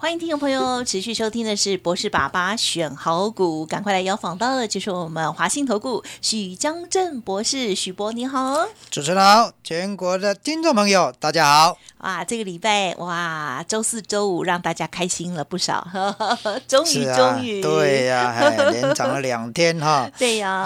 [0.00, 11.76] 欢迎听众朋友持续收听的是博士爸爸选好股，赶快来邀访到的就是我们华信投顾许江正博士，许博你好，主持人好，全国的听众朋友大家好。
[11.98, 15.84] 哇，这个礼拜哇，周四周五让大家开心了不少，
[16.68, 18.38] 终于终于，对呀，
[18.70, 20.08] 连涨了两天哈。
[20.16, 20.62] 对呀，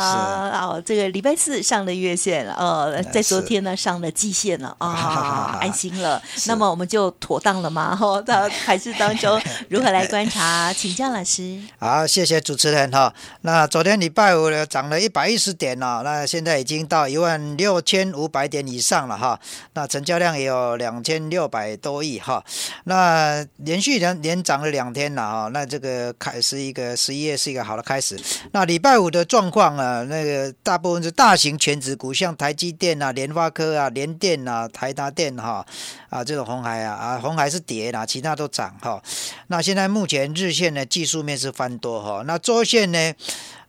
[0.61, 6.23] 哦，这个礼拜四上了月线了，呃，在昨天呢上了季线了啊，安心了。
[6.47, 7.97] 那么我们就妥当了吗？
[7.97, 9.41] 哈，到还是当中
[9.71, 10.71] 如何来观察？
[10.77, 11.59] 请教老师。
[11.79, 13.15] 好，谢谢主持人哈。
[13.43, 19.41] 那昨天礼拜五呢涨了一百一十点了，那现在已经到一万六千五百点以上了哈。
[19.75, 21.23] 那成交量也有两千。
[21.31, 22.45] 六百多亿哈，
[22.85, 28.21] 那连续连连涨了两天了哈，那这个开是一个十一月是一个好的开始。
[28.51, 35.65] 那礼拜五的状况啊，那个大部分是大型全指股，像台积电啊、联发科啊、联电啊、台达电哈
[36.11, 39.01] 啊这种红海啊啊红海是跌啦，其他都涨哈。
[39.49, 43.15] 那现在目前日线呢技术面是翻多哈，那周线呢？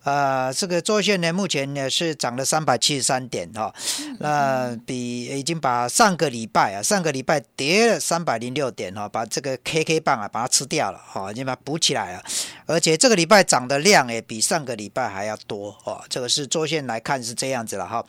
[0.03, 3.73] 呃，这个周线呢，目前呢是涨了三百七十三点哈，
[4.19, 12.23] 那比已经把上个礼拜啊，上个礼拜跌了三百零六点哈，把这个 KK 棒啊把它吃掉了哈，已经把它补起来了，
[12.65, 18.05] 而且这个礼拜涨的量也比上个礼拜还要多哦，这个是周线来看是这样子了哈。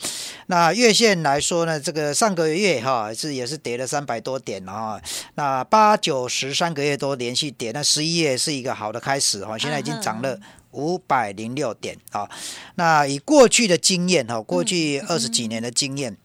[0.47, 5.01] 那月线来说呢，这个上个月哈是也是跌了三百多点哈，
[5.37, 10.37] 那八九十三个月都连续跌，那十一月是一个好的开始哈，现在已经涨了。
[10.75, 12.29] 五百零六点啊，
[12.75, 16.17] 那以过去的经验哈，过去二十几年的经验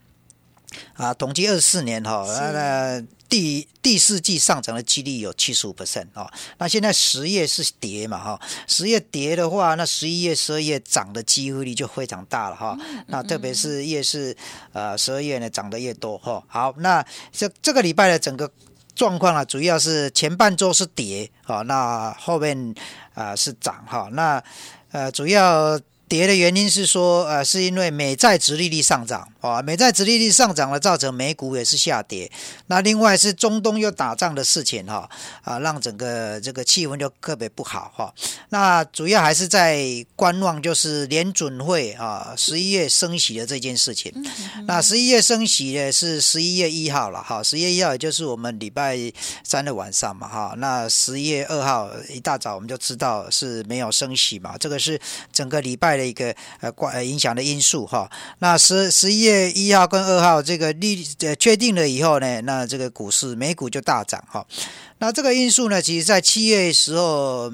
[0.93, 12.77] 啊，统计二十四年哈，那第第四季上涨的几率有七十五 percent 啊，那现在十月是跌嘛哈，十月跌的话，那十一月、十二月涨的机会率就非常大了哈，
[13.07, 14.35] 那特别是越是
[14.73, 16.43] 呃十二月呢涨得越多哈。
[16.47, 18.51] 好，那这这个礼拜的整个。
[18.95, 22.75] 状况啊，主要是前半周是跌，好，那后面
[23.21, 24.43] 啊是涨哈，那
[24.91, 25.79] 呃主要。
[26.09, 32.29] 跌的原因是说，呃，是因为美债殖利率上涨，啊，美债殖利率上涨了，造成美股也是下跌。
[32.65, 35.07] 那另外是中东又打仗的事情，哈，
[35.43, 38.11] 啊，让整个这个气氛就特别不好，哈。
[38.49, 44.11] 那主要还是在观望，就是联准会啊，十一月升息的这件事情。
[44.65, 48.97] 那十一月升息呢是十一月一号了，哈，十一月一号也就是我们礼拜
[49.43, 50.55] 三的晚上嘛，哈。
[50.57, 54.99] 那十一月二号一大早我们就知道是没有升息嘛，这个是
[55.31, 55.98] 整个礼拜。
[55.99, 64.47] 的一个呃关影响的因素哈，那十十一月一号跟二号这个利呃确定了以后呢，那这个股市美股就大涨哈。
[65.01, 67.51] 那这个因素呢，其实在七月时候，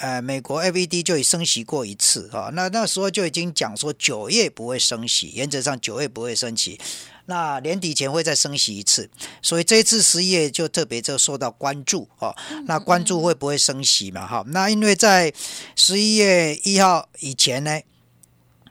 [0.00, 2.50] 呃，美国 FED 就已升息过一次哈。
[2.54, 6.78] 那那时候就已经讲说九月不会升息，原则上九月不会升息。
[7.28, 9.08] 那年底前会再升息一次，
[9.40, 12.34] 所以这一次十一月就特别就受到关注哦。
[12.66, 14.26] 那关注会不会升息嘛？
[14.26, 15.32] 哈，那因为在
[15.76, 17.80] 十一月一号以前呢。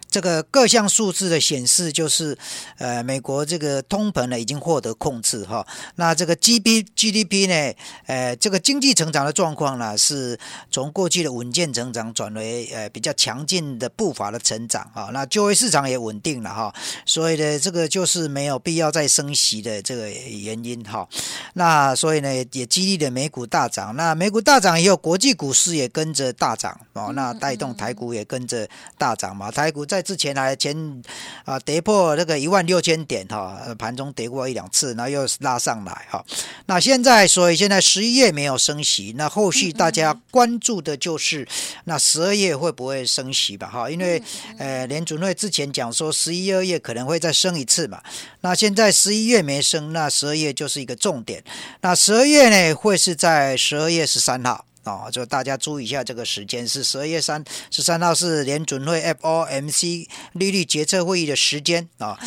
[0.09, 2.37] 这个各项数字的显示，就是
[2.77, 5.65] 呃，美国这个通膨呢已经获得控制哈。
[5.95, 7.73] 那这个 G B G D P 呢，
[8.05, 10.39] 呃，这个经济成长的状况呢，是
[10.71, 15.09] 从过去的稳健成长转为呃比较强劲的步伐的成长啊。
[15.11, 16.73] 那就业市场也稳定了哈，
[17.05, 21.07] 所以呢，这个就是没有必要再升息的这个原因哈。
[21.53, 23.95] 那所以呢，也激励了美股大涨。
[23.95, 29.51] 那美股大涨以后，国际股市也跟着大涨哦，那带动台股也跟着大涨嘛。
[29.51, 31.01] 台股在在之前来前
[31.43, 36.23] 啊跌破那个一万六千点哈，盘中跌过一两次，然后又拉上来哈。
[36.67, 41.47] 那现在所以现在十一月没有升息，那后续大家关注的就是
[41.85, 43.89] 那十二月会不会升息吧哈？
[43.89, 44.21] 因为
[44.59, 47.99] 呃联准会之前讲说十一二月可能会再升一次嘛。
[48.41, 51.43] 那现在十一月没升，那十二月就是一个重点。
[51.81, 54.66] 那十二月呢会是在十二月十三号。
[54.87, 62.17] 哦，就大家注意一下，这个时间是十二月三十三号，是联准会 FOMC 利率决策会议的时间啊。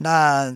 [0.00, 0.54] 那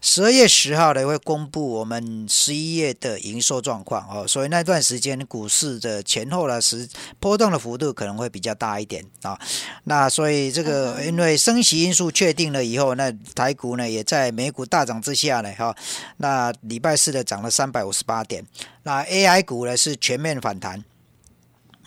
[0.00, 6.88] 十二月十号呢，会公布我们十一月的营收状况哦，所以那段时间股市的前后呢，是
[7.18, 9.38] 波动的幅度可能会比较大一点啊。
[9.84, 15.74] 那所以这个因为升息因素确定了以后，那台股呢也在美股大涨之下呢，哈，
[16.18, 18.44] 那礼拜四的涨了三百五十八点，
[18.82, 20.84] 那 AI 股呢是全面反弹。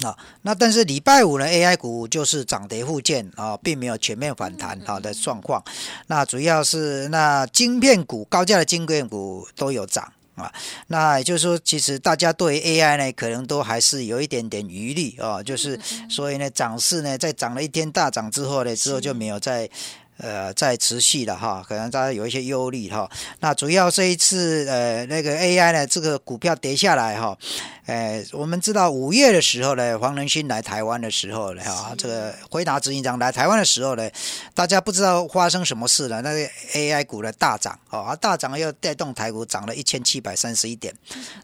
[0.03, 5.63] 啊，那但是礼拜五呢，AI 股就是涨跌互见啊，并没有全面反弹好的状况。
[6.07, 10.53] 那主要是那晶片股高价的晶片股都有涨啊。
[10.87, 15.41] 那也就是说，其实大家对 AI 呢，可能都还是有一点点余力啊。
[15.41, 15.79] 就是
[16.09, 19.69] 所以呢，涨势呢，在涨了一天大涨之后呢，之后就没有再。
[20.17, 23.09] 呃，在持续的哈，可能大家有一些忧虑哈。
[23.39, 27.37] 那主要这一次呃，那个 AI 呢，这个股票跌下来哈。
[27.85, 34.09] 呃，我们知道五月的时候呢，黄仁勋来台湾的时候呢，哈，这个回答执行长来台湾的时候呢，
[34.53, 36.39] 大家不知道发生什么事了，那个
[36.73, 40.93] AI 股的大涨哦，大涨又带动台股涨了一千七百三十一点。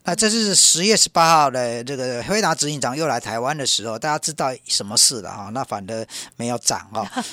[0.03, 5.49] 那这是十月十八号的这个回答执行长又来台湾的时候，大家知道什么事了哈？
[5.53, 6.05] 那反而
[6.35, 7.09] 没有涨哈。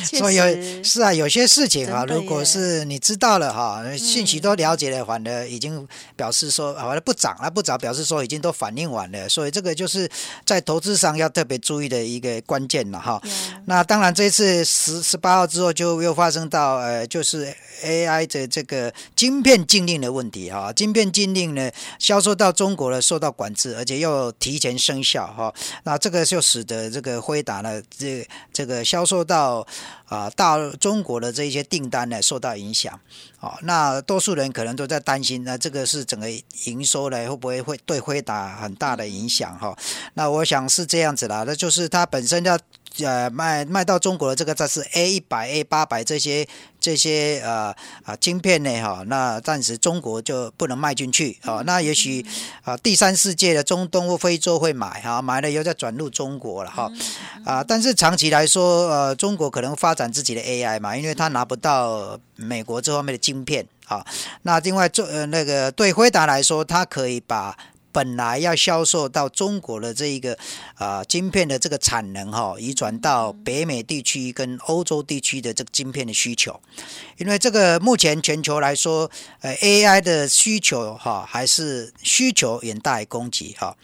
[0.18, 5.86] 所以是啊，有些事情啊，如果是你知道了哈，信息都了解了，反而已经
[6.16, 9.28] 表示说，反正不涨了，不涨，表示说已经都反应完了。
[9.28, 10.10] 所以这个就是
[10.44, 13.20] 在投资上要特别注意的一个关键了哈。
[13.66, 17.54] 那当然，这次十十八号之后就又发生到呃，就是
[17.84, 20.72] AI 的这个晶片禁令的问题哈。
[20.72, 25.52] 晶片禁令呢，销售到中国了受到管制，而且又提前生效哈。
[25.84, 29.66] 那这个就使得这个辉达呢，这这个销售到
[30.10, 33.00] 啊，大中国的这一些订单呢受到影响，
[33.38, 36.28] 啊，那多数人可能都在担心，那这个是整个
[36.64, 39.74] 营收呢会不会会对辉达很大的影响哈？
[40.14, 42.58] 那我想是这样子啦，那就是它本身要。
[42.98, 46.46] 呃，卖卖到中国的这个，这是 A 一百、A 八百这些
[46.80, 51.62] 这些呃啊晶片呢哈，那暂时中国就不能卖进去啊。
[51.64, 52.26] 那也许
[52.64, 56.90] 啊第三世界的中东或非洲会买哈，买了以后再转入中国了哈
[57.44, 57.62] 啊。
[57.62, 64.04] 但是长期来说，呃，中国可能发展自己的 AI 嘛，因为他拿不到美国这方面的晶片啊。
[64.42, 67.56] 那另外做呃那个对辉达来说，它可以把。
[67.92, 70.36] 本来要销售到中国的这一个
[70.74, 76.60] 啊晶片的这个产能哈，移转到北美地区跟欧洲地区的这个晶片的需求，
[77.18, 79.10] 因为这个目前全球来说，
[79.40, 83.76] 呃 AI 的需求哈还是需求远大于供给哈。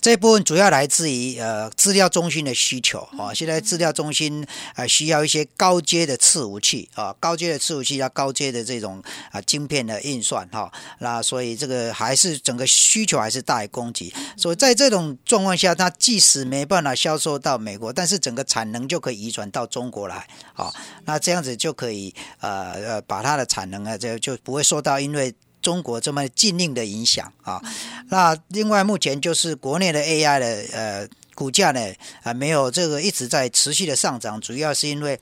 [0.00, 20.72] 这部分主要来自于呃资料中心的需求啊，现在资料中心啊需要一些高阶的伺服器啊，高阶的伺服器要高阶的这种啊晶片的运算哈，那所以这个还是整个需求还是大于供给，所以在这种状况下，它即使没办法销售到美国，但是整个产能就可以移转到中国来啊，
[21.04, 25.32] 那这样子就可以呃呃把它的产能啊就就不会受到因为。
[25.62, 27.62] 中国这么禁令的影响啊，
[28.08, 31.80] 那另外目前就是国内的 AI 的呃股价呢
[32.24, 35.18] 啊没有这个一直在持续的上涨，主要是因为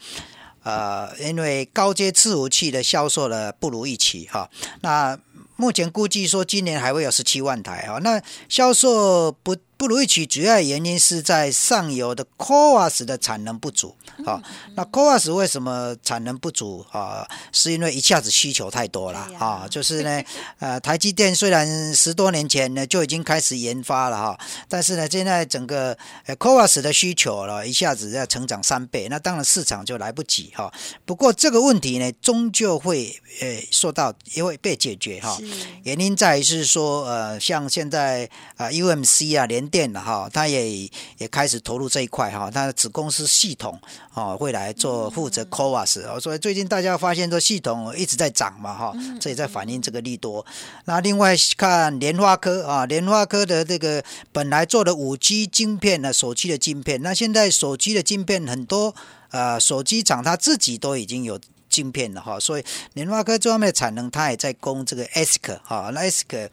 [0.64, 4.50] 呃因为高阶伺服器的销售呢不如预期哈，
[4.80, 5.16] 那
[5.56, 9.54] 目前估计说今年还会有十七万台啊，那销售不。
[9.80, 13.96] 不如预期，主要原因是在上游的 CoWAS 的产能不足
[14.26, 14.38] 啊。
[14.74, 17.26] 那 CoWAS 为什么产能不足啊？
[17.50, 19.66] 是因为一下子需求太多了啊。
[19.70, 20.22] 就是呢，
[20.58, 24.38] 呃，台积电虽然十多年前呢就已经开始研发了哈，
[24.68, 30.70] 但是呢，现在整个 CoWAS 的需求了一下子要成长三倍，那当然市场就来不及哈。
[31.06, 35.38] 不过这个问题呢，终究会呃受到也会被解决哈。
[35.84, 38.28] 原因在于是说，呃，像现在
[38.58, 43.80] 啊 UMC 啊连电了哈，他也也开始投入这一块哈，他的子公司系统
[44.12, 50.44] 哦会来做负责 CoWAS，所以最近大家发现这系统一直在涨嘛哈，这也在反映这个利多。
[50.86, 58.94] 那另外看联发科啊，联发科的这个本来做的五 G 晶片呢，手机的晶片，那现在手机的晶片很多
[59.30, 66.48] 呃，手机厂它自己都已经有晶片了哈，所以联发科这方面的产能，它也在供这个 ASIC 哈，那 ASIC。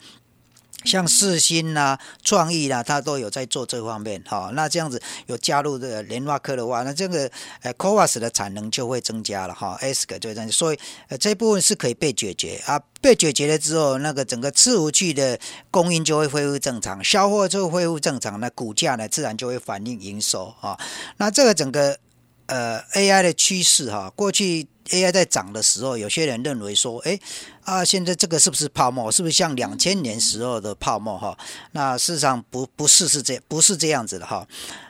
[0.85, 4.51] 像四星呐、创意啦，它都有在做这方面哈。
[4.53, 7.29] 那这样子有加入的联发科的话，那这个
[7.61, 9.77] 呃 c o v a s 的产能就会增加了哈。
[9.81, 10.79] S 个就这样，所以
[11.09, 12.81] 呃这部分是可以被解决啊。
[13.01, 15.39] 被解决了之后，那个整个伺服器的
[15.71, 20.77] 供应就会恢复正常，销货就恢复正常，那股价呢自然就会反映营收啊。
[21.17, 21.97] 那这个整个
[22.45, 24.67] 呃 AI 的趋势哈，过去。
[24.87, 27.19] AI 在涨的时候，有些人认为说，哎，
[27.63, 29.11] 啊，现在这个是不是泡沫？
[29.11, 31.17] 是不是像两千年时候的泡沫？
[31.17, 31.37] 哈，
[31.71, 34.47] 那事实上不不是是这不是这样子的哈。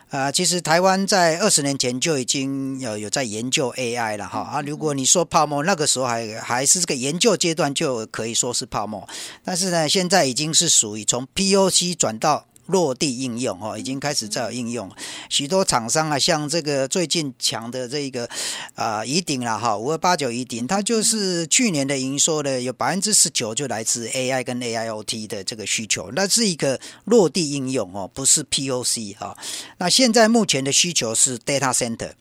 [0.09, 4.39] 啊，其实台湾在二十年前就已经有有在研究 AI 了哈。
[4.39, 9.05] 啊，如果你说泡沫，那个时候还还是这个研究阶段，就可以说是泡沫。
[9.43, 14.89] 但是呢，现在已经是属于从 POC 转到落地应用哦，已经开始在有应用。
[15.29, 18.29] 许多厂商啊，像这个最近强的这个
[18.75, 29.37] 啊，宜鼎啦哈，五二八九宜鼎，它就是去年的营收呢，有百分之十九就来自 AI 跟 AIoT 的这个需求，那是一个落地应用哦，不是 POC 哈。
[29.77, 32.11] 那现在目前的需求是 data center。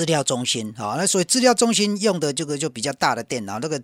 [0.00, 3.78] 资料中心，好，那所以资料中心用的这个就比较大的电脑，那个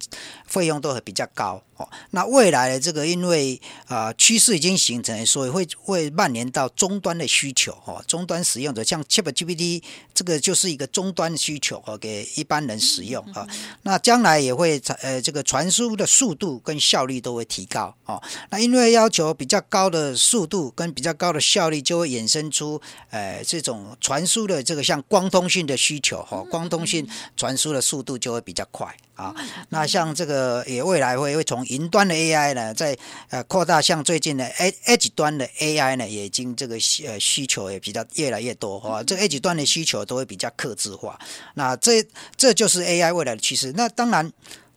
[0.46, 1.62] 费用都会比较高。
[1.76, 7.70] 哦，那未来的这个因为啊趋势已经形成，所以会会蔓延到终端的需求。
[7.84, 9.82] 哦，终端使用者像 ChatGPT
[10.14, 13.22] 这个就是一个终端需求，哦，给一般人使用。
[13.34, 13.46] 啊，
[13.82, 17.94] 那将来也会呃这个传输的速度跟效率都会提高。
[18.06, 22.80] 哦，那因为要求比较高的速度跟比较高的效率，就会衍生出
[23.10, 26.05] 呃这种传输的这个像光通讯的需求。
[26.14, 28.94] 哈，光通信传输的速度就会比较快。
[29.14, 29.34] 啊，
[29.70, 32.94] 那像这个也未来会会从云端的 AI 呢，在
[33.30, 34.44] 呃扩大，像最近的
[34.84, 39.02] Edge 端的 AI 呢，也已经这个呃需求也比较越来越多哈。
[39.02, 41.18] 这 Edge 端的需求都会比较克制化。
[41.54, 43.72] 那这这就是 AI 未来的趋势。
[43.74, 44.30] 那当然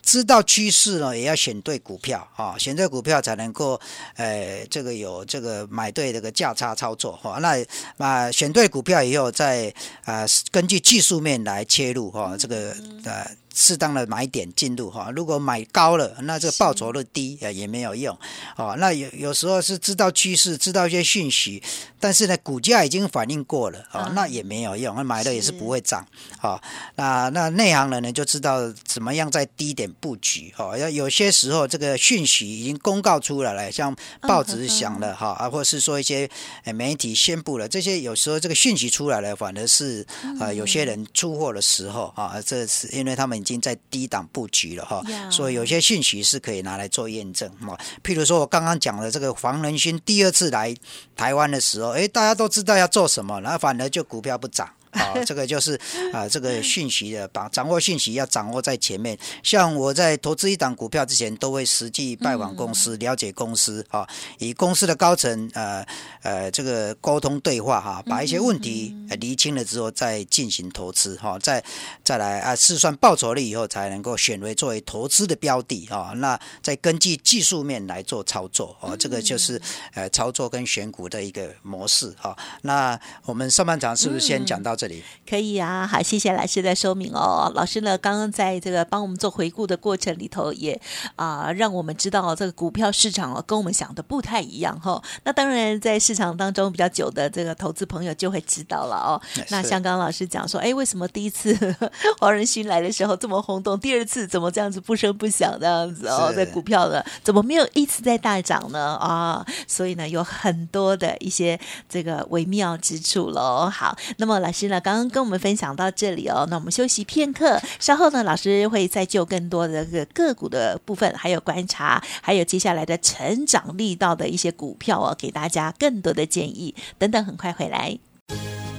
[0.09, 3.79] 知道趋势呢，也要选对股票啊，选对股票才能够
[4.15, 7.37] 呃这个有这个买对这个价差操作哈。
[7.39, 7.63] 那
[8.03, 9.71] 啊选对股票以后，再
[10.05, 12.75] 啊根据技术面来切入哈，这个
[13.05, 13.29] 呃。
[13.59, 18.17] 适当的买点进入哈，如果买高了，那这个报酬率低也也没有用
[18.55, 18.73] 哦。
[18.79, 21.61] 那有有时候是知道趋势，知道一些讯息，
[21.99, 26.07] 但是呢，股价已经反应过了哦，那也没有用，那买了也是不会涨
[26.41, 26.57] 哦。
[26.95, 30.77] 那那内行人呢就知道怎么样在低点布局哦。
[30.77, 36.29] 要有些时候这个讯息已经公告出来了，像报纸响了哈，啊，或者是说一些
[36.73, 40.07] 媒体宣布了这些，有时候这个讯息出来了，反而是
[40.39, 43.43] 啊有些人出货的时候啊，这是因为他们。
[43.49, 45.01] 已经在低档布局了哈，
[45.31, 47.75] 所以有些信息是可以拿来做验证哈。
[48.03, 50.75] 譬如说我刚刚讲的这个黄仁勋第二次来
[51.15, 54.69] 台湾的时候，哎，大家都知道要做什么，然后反而就股票不涨。
[54.91, 55.79] 啊， 这个就是
[56.11, 59.17] 啊，这个讯息的把掌握讯息要掌握在前面。
[59.43, 64.07] 像我在投资一档股票之前，都会实际拜访公司，了解公司啊，
[64.39, 65.85] 以公司的高层呃
[66.23, 71.63] 呃这个沟通对话哈，把一些问题厘清了之后，再进行投资哈，再
[72.03, 76.13] 再来啊试算报酬率以后，才能够选为作为投资的标的啊。
[76.15, 79.61] 那再根据技术面来做操作哦，这个就是
[79.93, 82.35] 呃操作跟选股的一个模式哈。
[82.63, 84.78] 那我们上半场是不是先讲到？
[84.79, 87.51] 这里可以啊，好，谢谢老师的说明哦。
[87.53, 90.79] 老师呢，刚刚在这个帮我们做回顾的过程里头，也
[91.17, 95.03] 啊，让我们知道这个股票市场哦，跟我们想的不太一样哈。
[95.25, 99.21] 那当然，在市场当中比较久的这个投资朋友就会知道了哦。
[99.51, 101.53] 那像刚刚老师讲说，哎，为什么第一次
[102.21, 106.31] 黄仁勋来的时候这么轰动，第二次怎么这样子不声不响这样子哦？
[106.33, 108.95] 在股票的怎么没有一直在大涨呢？
[108.95, 111.59] 啊，所以呢，有很多的一些
[111.89, 113.69] 这个微妙之处喽。
[113.69, 114.68] 好，那么老师。
[114.69, 127.97] 那刚刚跟我们分享到这里哦，那我们休息片刻，稍后呢，老师会再就更多的个个股的部分，还有观察，还有接下来的成长力道的一些股票哦，给大家更多的建议等等，很快回来。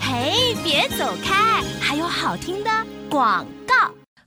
[0.00, 2.70] 嘿，别走开，还有好听的
[3.10, 3.46] 广。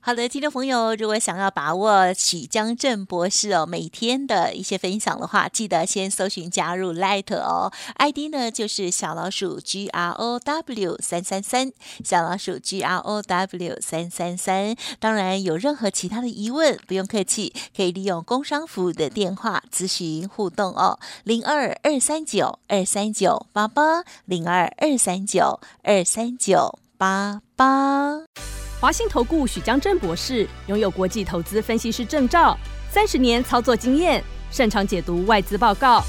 [0.06, 11.72] 好的，听众朋友，如果想要把握许江正博士哦每天的一些分享的话，记得先搜寻加入 Light 哦，ID 呢就是小老鼠 G R O W 三三三，
[12.04, 14.76] 小老鼠 G R O W 三三三。
[15.00, 28.63] 当然，有任何其他的疑问，不用客气，可以利用工商服务的电话咨询互动哦，零二二三九二三九八八，零二二三九二三九八八。
[28.84, 32.54] 华信投顾许江正博士拥有国际投资分析师证照，
[32.90, 36.04] 三十年操作经验，擅长解读外资报告，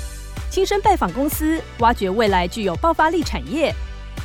[0.49, 3.73] 亲身拜访公司，挖掘未来具有爆发力产业，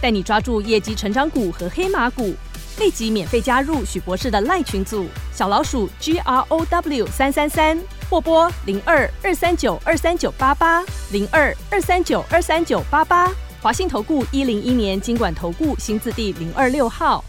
[0.01, 2.35] 带你抓住业绩成长股和黑马股。
[2.81, 13.31] 立即免费加入许博士的赖群组，小老鼠 G R O W 三三三，或拨零二二三九二三九八八零二二三九二三九八八。
[13.63, 17.25] 华信投顾一零一年经管投顾新字第零二六号。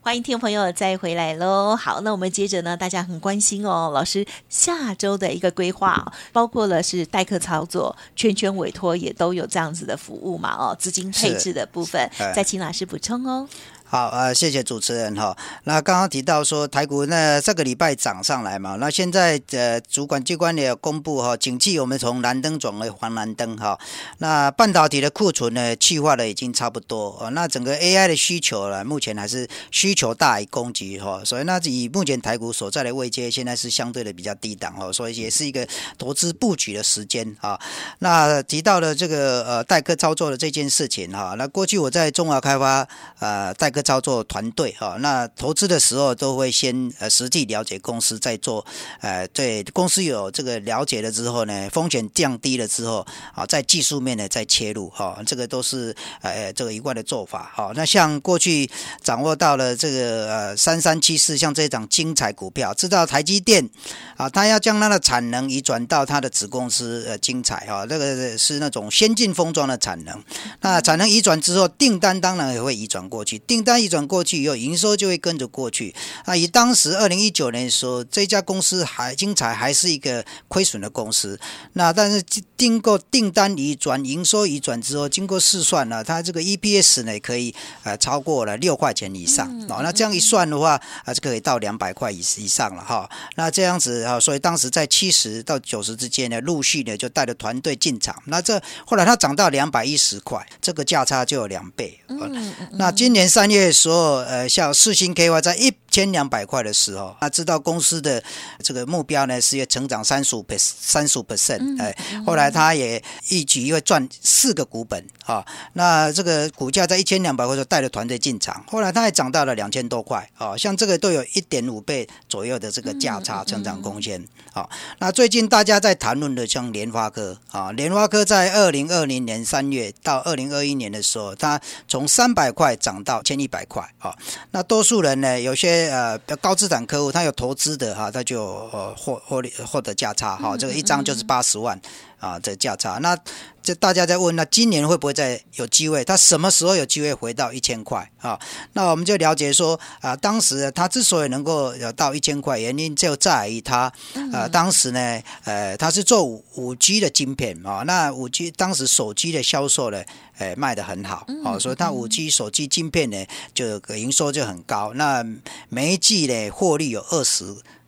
[0.00, 1.76] 欢迎听众朋友再回来喽！
[1.76, 10.54] 好，那我们接着呢，大家很关心哦，老师下周的一个规划，包括了是代客操作、圈圈委托，也都有这样子的服务嘛？
[10.56, 13.46] 哦，资金配置的部分，再请老师补充哦。
[13.90, 15.34] 好，呃，谢谢主持人哈。
[15.64, 23.80] 那刚刚提到说台股那这个礼拜涨上来嘛，那现在呃主管机关也公布哈，景气我们从蓝灯转为黄蓝灯哈。
[24.18, 27.30] 那半导体的库存呢，去化的已经差不多哦。
[27.30, 35.66] 那整个 AI 的需求呢，目前还是需求大于供给哈，所以那以目前台股所在的位阶，现在是相对的比较低档哦，所以也是一个
[35.96, 37.58] 投资布局的时间啊。
[38.00, 42.86] 那提到了这个呃代客操作的这件事情哈，那过去我在中华开发
[43.20, 43.77] 呃代客。
[43.82, 48.64] 操作团队哈，那投资的时候都会先呃实际了解公司，再做
[49.00, 57.72] 呃对公司有这个了解了之后呢，风险降低了之后啊，在技术面呢再切入哈，这个都是呃这个一贯的做法哈。
[57.74, 58.70] 那像过去
[59.02, 63.68] 掌握到了这个呃三三七四，像这档精彩股票，知道台积电
[64.16, 70.22] 啊，它要将它的产能移转到它的子公司呃精彩哈，这个是那种先进封装的产能。
[70.60, 75.94] 那产能移转之后，订单当然也会移转过去，订单移转过去以后，营收就会跟着过去。
[76.24, 81.38] 啊以当时二零一九年的时候，这家公司还精彩还是一个亏损的公司。
[81.74, 82.22] 那但是
[82.56, 89.46] 经过订单移转、营收移转之后，经过试算呢，它这个 EPS 呢可以呃超过了六块钱以上。
[89.68, 93.08] 哦，那这样一算的话，啊，就可以到两百块以以上了哈。
[93.36, 98.14] 那这样子啊，所以当时在七十到九十之间呢，陆续呢就带着团队进场。
[98.26, 101.98] 那这后来它涨到两百一十块，这个价差就有两倍。
[102.08, 104.16] 嗯，那今年三月时候。
[104.18, 108.22] 呃，像四星 KY 在一千两百块的时候，那知道公司的
[108.62, 115.44] 这个目标呢是要成长三十五 percent，三十五 percent，哎，后来他也一举又赚四个股本啊。
[115.72, 120.56] 那这个股价在一千两百块时候带着团队进场，后来他还涨到了两千多块啊。
[120.56, 124.68] 像这个都有一点五倍左右的这个价差成长空间啊。
[124.98, 133.82] 那最近大家在谈论的像联发科啊，联发科在二零二零年三月到二零二一年的时候，它从三百块涨到千一百块。
[133.98, 134.16] 啊，
[134.52, 141.80] 那多数人呢，有些呃高资产客户，他有投资的哈，他就呃获获利获得价差哈，这个一张就是八十万
[142.18, 142.98] 啊，这价差。
[142.98, 143.16] 那
[143.62, 146.04] 这大家在问，那今年会不会再有机会？
[146.04, 148.38] 他什么时候有机会回到一千块啊？
[148.72, 153.92] 那我们就了解说啊，当时他之所以能够有到一千块，原因就在于他
[154.32, 160.02] 呃当时呢，呃他是做五五 G 的晶片啊，那五 G 当时手机的销售呢。
[160.38, 164.92] 呃，卖的很好，哦，所以它五 G 手机晶片呢，就营收就很高。
[164.94, 165.26] 那
[165.68, 167.44] 每一季呢，获利有二十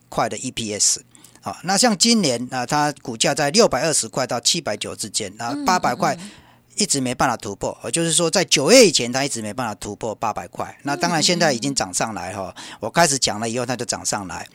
[0.09, 0.97] 块的 EPS，
[1.42, 6.16] 啊，那像今年啊，它股价在六百二十块到七百九之间，那，八百块
[6.76, 10.78] 一直没办法突破，也就是说，在九月以前它一直没办法突破八百块。
[10.82, 14.47] 那当然现在已经涨上来哈，我开始讲了以后，它就涨上来。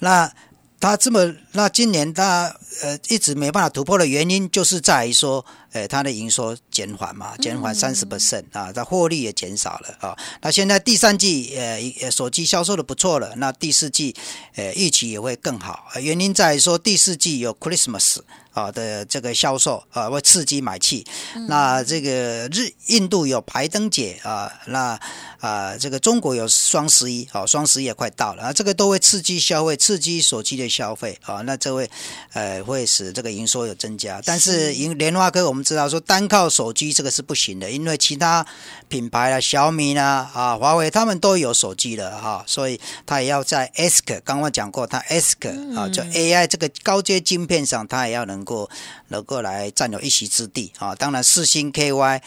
[0.00, 0.32] 那
[0.80, 5.44] 它这么，那今年它呃一直没办法突破的原因，就是在于说。
[5.72, 10.18] 诶，它的营收减缓嘛，减缓三十 percent 啊，它获利也减少了啊。
[10.42, 14.12] 那现在第三季，呃，手机销售的不错了，那第四季，
[14.56, 15.86] 呃，预期也会更好。
[16.00, 18.16] 原因在于说第四季有 Christmas
[18.52, 21.06] 啊的这个销售啊，会刺激买气。
[21.46, 24.98] 那这个日印度有排灯节啊，那
[25.38, 31.42] 啊这个中国有双十一，啊，双十一也快到了啊，这个都会刺激消费，刺激手机的消费啊。
[31.42, 31.88] 那这位
[32.32, 35.64] 呃会使这个营收有增加，但是银联发科我们。
[35.70, 38.44] 知道说单靠手机这个是不行的，因为其他
[38.88, 48.68] 品牌啊，小米呢啊，华为他们都有手机了哈，所以它也要在 ASK 刚刚讲过，它 ASK 啊，就 AI 这个高阶晶片上，它也要能够
[49.08, 50.92] 能够来占有一席之地啊。
[50.94, 52.20] 当然，四星 KY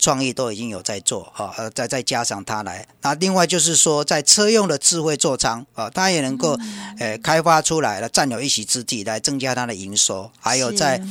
[0.00, 6.58] 创意都已经有在做啊，再再加上它来，那另外就是说，在车用的智慧座舱啊，它也能够
[6.98, 11.02] 呃开发出来了，占有一席之地，来增加它的营收，还有在。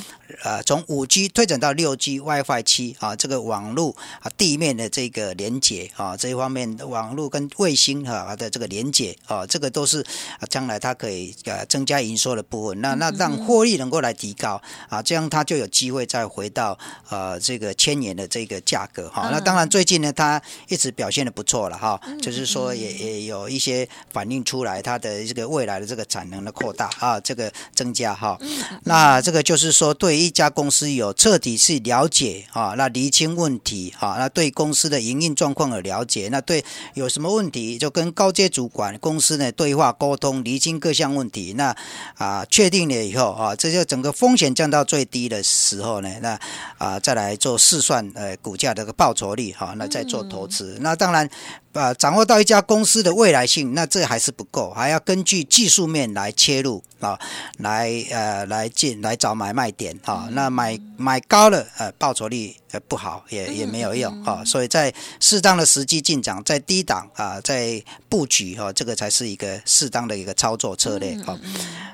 [0.43, 10.01] 呃，从五 G 推展到六 G WiFi 七啊，这个网络啊，地面的这个连接啊，这一方面网络跟卫星哈的这个连接啊，这个都是
[10.37, 12.81] 啊，将来它可以呃增加营收的部分。
[12.81, 16.77] 那那让获利能够来提高啊，这样它就有机会再回到
[17.07, 19.29] 呃这个千元的这个价格哈。
[19.31, 28.37] 那当然最近呢，它一直表现的不错了哈，就是说也也有一些反映出来它的这个未来的这个产能的扩大啊，这个增加哈。
[28.83, 30.17] 那这个就是说对。
[30.17, 36.65] 一家公司有彻底去了解啊，那厘清问题啊，那对公司的营运状况有了解，那对
[36.95, 41.53] 有什么问题就跟高阶主管公司呢对话沟通，厘清各项问题。
[41.55, 41.75] 那
[42.15, 46.39] 啊，确定了以后啊，这就整个风险降到最低的时候呢，那
[46.79, 50.77] 啊再来做试算呃股价的个报酬率哈，那再做投资。
[50.81, 51.29] 那当然。
[51.77, 57.17] 呃掌握到一家公司的未来性，那这还是不够，还要根据技术面来切入啊，
[57.59, 60.27] 来呃来进来找买卖点啊。
[60.31, 64.43] 那买买高了，呃报酬率呃不好也也没有用啊。
[64.43, 71.39] 所以在适当的时机进场，在低档啊，在布局哈，这个才是一个适当的一个操作策略啊。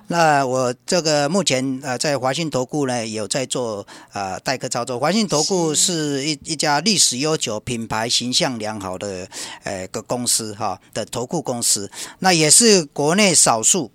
[0.08, 9.26] 那我这个目前呃在华信投顾呢有在做呃代客操作，华信投顾是一一家历史悠久、品牌形象良好的
[9.64, 13.92] 呃个公司哈的投顾公司，那也是国内少数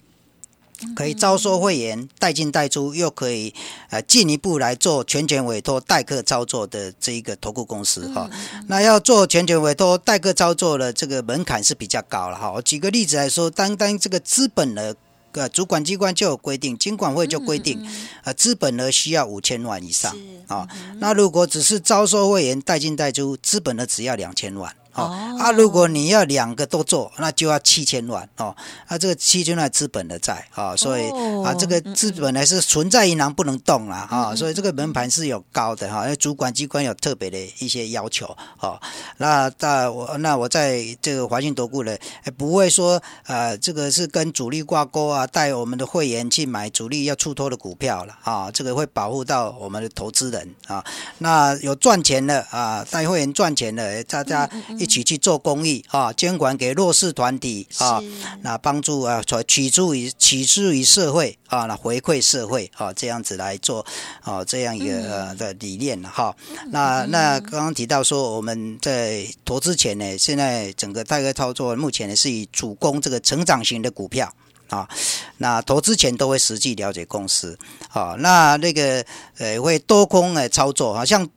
[0.94, 3.52] 可以招收会员带进带出，又可以
[3.90, 8.30] 呃进一步来做全权委托代客操作的这一个投顾公司哈。
[8.68, 12.52] 那要做全权委托代客操作的这个门槛是比较高了哈。
[12.52, 14.96] 我举个例子来说，单单这个资本的。
[15.32, 17.86] 呃，主管机关就有规定，金管会就规定，
[18.24, 20.12] 呃，资本额需要五千万以上
[20.48, 20.66] 啊。
[20.98, 24.74] 那如果只是招收会员带进带出，资本额只要两千万。
[24.98, 28.54] 哦，啊，如果你要两个都做，那就要七千万哦。
[28.87, 31.08] 啊，这个七千万资本的债啊，所以
[31.44, 38.26] 啊，这个资本呢是存在银行不能动了啊，所以这个门盘是有高的哈，因为主管机关有特别的一些要求
[38.58, 38.80] 哦。
[39.18, 41.96] 那那我那我在这个华信投顾呢，
[42.37, 50.84] 不会说呃，这个是跟主力挂钩啊，带我们的会员去买主力要出脱的股票了啊，这个会保护到我们的投资人啊。
[51.18, 54.88] 那有赚钱的啊，带会员赚钱的，大家一。
[54.88, 58.03] 一起去做公益啊，监管给弱势团体啊，
[58.40, 63.85] 那帮助啊，取助于取之于社会啊，那回馈社会啊，这样子来做
[64.22, 66.35] 啊，这样一个呃的理念哈。
[66.70, 74.33] 那那刚刚提到说，我们在投资前呢，现在整个大概操作目前呢是以主攻这个成长型的股票
[74.70, 74.88] 啊。
[75.37, 77.59] 那投资前都会实际了解公司
[77.90, 79.05] 啊，那那个
[79.37, 81.29] 呃会多空来操作，好像。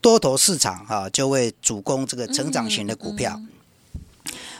[0.00, 3.40] 多头市场啊，就会主攻这个成长型的股票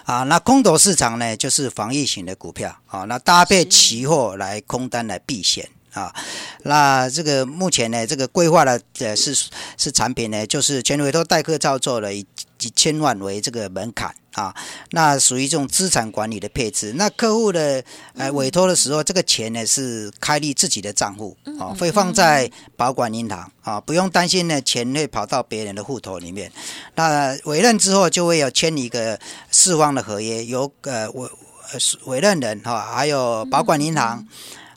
[0.04, 0.22] 啊。
[0.24, 3.04] 那空头市场呢，就是防御型的股票啊。
[3.04, 6.14] 那搭配期货来空单来避险啊。
[6.62, 9.34] 那这个目前呢，这个规划的呃是
[9.76, 12.26] 是产品呢，就是全委托代客操作了以
[12.58, 14.14] 几千万为这个门槛。
[14.34, 14.54] 啊，
[14.92, 16.92] 那属于这种资产管理的配置。
[16.92, 17.82] 那客户的
[18.14, 26.50] 呃委托的时候，这个钱呢是开立自己的账户啊，会放在保管银行啊，不用担心呢钱会跑到别人的户头里面。
[26.94, 29.18] 那委任之后就会有签一个
[29.50, 31.28] 四方的合约，由呃委
[32.04, 34.24] 委任人哈，还有保管银行。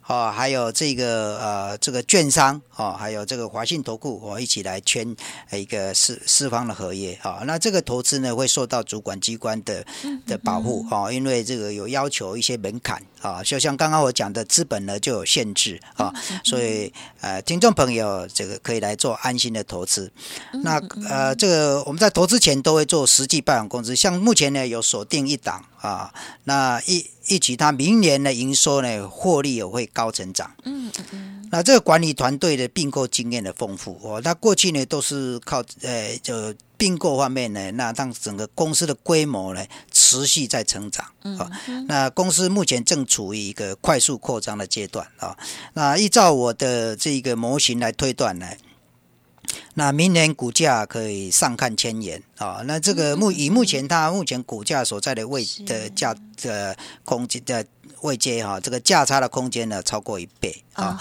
[0.08, 5.16] 哦，还有这个呃，这个券商哦，还有这个华信投顾，我一起来签
[5.52, 7.42] 一个四四方的合约啊。
[7.46, 9.86] 那这个投资呢，会受到主管机关的
[10.28, 16.14] 的保护啊，因为这个有要求一些门槛啊，就像刚刚我讲的资本呢就有限制啊，
[16.44, 20.12] 所以呃，听众朋友这个可以来做安心的投资。
[20.64, 26.14] 那呃，这个我们在投资前都会做实际拜访公司，像目前呢有锁定一档啊，
[26.44, 27.06] 那一。
[27.26, 30.52] 一起，他明年的营收呢，获利也会高成长。
[30.64, 41.06] 嗯嗯，那这个管理团队的并购经验的丰富哦，那过去呢都是靠呃，就并购方面呢，那让整个公司的规模呢持续在成长。
[41.24, 41.40] 嗯，
[41.88, 45.38] 那公司目前正处于一个快速扩张的阶段啊。
[45.74, 48.48] 那依照我的这个模型来推断呢。
[49.76, 52.62] 那明年股价可以上看千元啊！
[52.66, 57.64] 那这个目以目前它目前股价所在的位的价的空间的
[58.04, 60.63] 位阶哈，这个价差的空间呢超过一倍。
[60.74, 61.00] 啊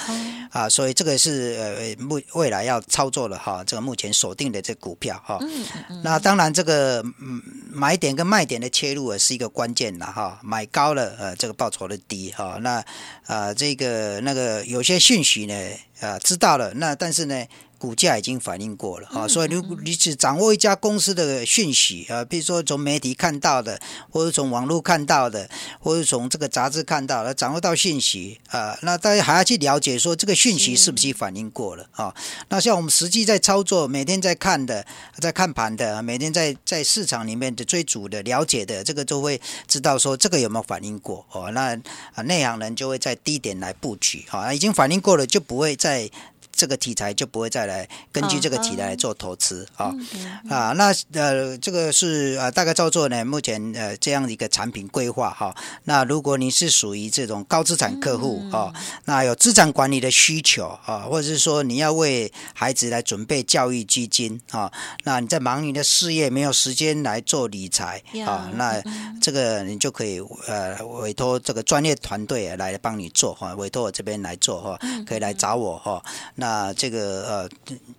[0.51, 0.69] 啊！
[0.69, 5.39] 所以这个是呃目未来要操作的哈，这个目前锁定的这股票哈。
[6.03, 7.05] 那当然这个
[7.71, 10.39] 买点跟卖点的切入也是一个关键了哈。
[10.43, 12.59] 买高了呃这个报酬的低哈。
[12.61, 12.85] 那
[13.27, 15.55] 啊这个那个有些讯息呢
[16.01, 17.45] 啊知道了，那但是呢。
[17.83, 23.77] 股价已经反映过了啊，所以如果你只掌握一家公司的讯息啊，比如说从媒体看到的，
[24.09, 32.14] 或者从网络看到的，或者从这个杂志看到的，掌握到讯息啊，那大家还要去了解说这个讯息是不是反映过了啊？
[32.51, 41.51] 那像我们实际在操作，每天在看的，在看盘的，每天在在市场里面的追逐的了解的，这个就会知道说这个有没有反应过哦。
[41.53, 41.75] 那
[42.14, 46.11] 啊内行人就会在低点来布局啊，已经反应过了就不会再。
[46.53, 49.93] 这个题材就不会再来根据这个题材来做投资啊。
[50.49, 55.55] 啊，那呃这个是呃大概照做呢，目前呃这样的一个产品规划哈。
[55.85, 58.73] 那如果你是属于这种高资产客户啊，
[59.07, 64.71] 那有资产管理的需求啊，或者是说你要为孩子来准备教育基金啊，
[65.05, 68.83] 那你在忙你的事业没有时间来做理财啊，那
[69.21, 76.03] 这个你就可以呃委托这个专业团队来帮你做哈，委托我这边来做哈，可以来找我哈。
[76.43, 77.49] 那这个呃，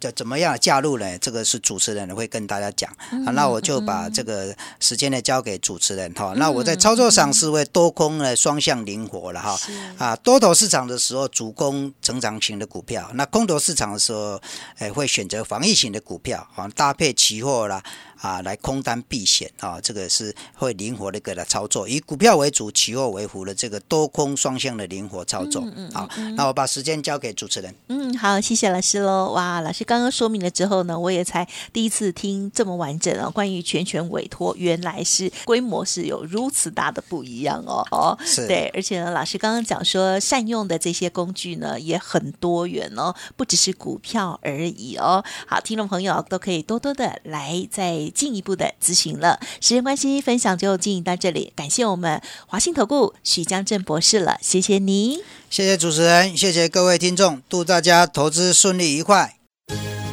[0.01, 1.17] 怎怎么样加入呢？
[1.19, 2.91] 这个是主持人会跟大家讲。
[3.25, 6.33] 啊，那我就把这个时间呢交给主持人哈。
[6.35, 9.57] 那我在操作上是会多空呢双向灵活了哈。
[9.97, 14.41] 啊，多头市场的时候主攻成长型的股票，那空头市场的时候，
[14.77, 17.81] 哎，会选择防御型的股票，啊，搭配期货啦。
[18.23, 25.61] 啊，来空单避险啊，这个是会灵活的给它操作，以股票为主，期货为辅的这个多空双向的灵活操作。
[25.75, 26.07] 嗯好，
[26.37, 27.75] 那我把时间交给主持人。
[27.89, 29.33] 嗯，好，谢谢老师喽。
[29.33, 37.85] 哇，老师刚刚说明了之后呢，我也才第一次听这么完整啊，关于全权委托，原来是规模是有如此大的不一样哦。
[37.91, 45.21] 哦，是对，而且呢，老师刚刚讲说善用的这些工具呢也很多元哦，不只是股票而已哦。
[45.45, 48.12] 好，听众朋友都可以多多的来在。
[48.13, 51.51] 进一步的咨询了，时间关系，分享就进行到这里。
[51.55, 59.35] 感谢我们华信投顾许江正博士了，谢谢你，谢谢主持人，谢谢各位听众，祝大家投资顺利愉快。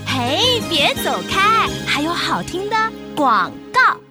[0.07, 2.77] 嘿，别走开，还有好听的
[3.15, 4.10] 广告。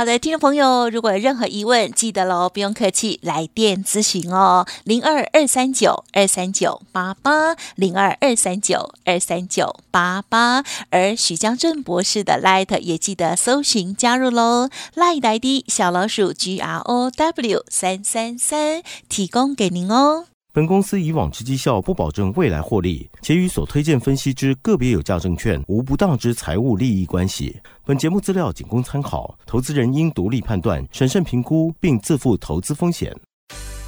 [0.00, 10.64] 好的，听众朋友，如果有任何疑问，记得喽，不用客气，来电咨询哦，零二二三九二三九八八，零二二三九二三九八八。
[10.88, 20.29] 而许江正博士的 Light 也记得搜寻加入喽，Light ID 小老鼠 G R O W 三三三，提供给您哦。
[20.52, 27.56] 本公司以往之绩效不保证未来获利，且与所推荐分析之个别有价证券无不当之财务利益关系。
[27.84, 33.16] 本节目资料仅供参考，投资人应独立判断、审慎评估，并自负投资风险。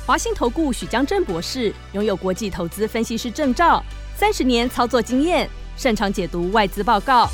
[0.06, 3.82] 华信投顾许江正博士拥有国际投资分析师证照，
[4.14, 7.28] 三十年操作经验，擅长解读外资报告，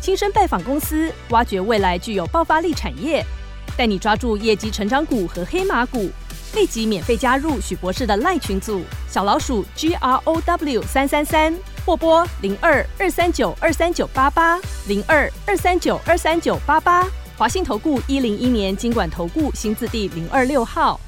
[0.00, 3.26] 亲身拜访公司，挖掘未来具有爆发力产业，
[3.76, 6.08] 带你抓住业绩成长股和黑马股。
[6.54, 17.06] 立即免费加入许博士的赖群组，小老鼠 G R O W 三三三，或拨零二二三九二三九八八零二二三九二三九八八。
[17.36, 20.98] 华信投顾一零一年经管投顾新字第零二六号。